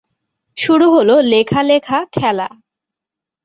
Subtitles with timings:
[0.57, 2.47] শুরু হলো লেখা লেখা খেলা।